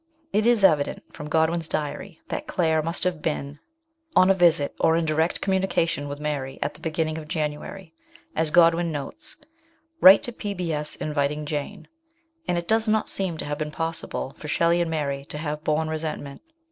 It 0.33 0.47
is 0.47 0.63
evident 0.63 1.03
from 1.13 1.27
Godwin's 1.29 1.67
diary 1.67 2.21
that 2.29 2.47
Claire 2.47 2.81
must 2.81 3.03
have 3.03 3.21
been 3.21 3.59
on 4.15 4.31
a 4.31 4.33
visit 4.33 4.73
or 4.79 4.97
in 4.97 5.05
direct 5.05 5.41
communication 5.41 6.07
with 6.07 6.19
Mary 6.19 6.57
at 6.63 6.73
the 6.73 6.79
beginning 6.81 7.19
of 7.19 7.27
January, 7.27 7.93
as 8.35 8.49
Godwin 8.49 8.91
notes 8.91 9.35
61 9.41 9.53
Write 10.01 10.23
to 10.23 10.31
P.B.S. 10.31 10.95
inviting 10.95 11.45
Jane"; 11.45 11.87
and 12.47 12.57
it 12.57 12.67
does 12.67 12.87
not 12.87 13.09
seem 13.09 13.37
to 13.37 13.45
have 13.45 13.59
been 13.59 13.69
possible 13.69 14.33
for 14.39 14.47
Shelley 14.47 14.81
and 14.81 14.89
Mary 14.89 15.23
to 15.25 15.37
have 15.37 15.63
borne 15.63 15.87
resentment. 15.87 16.41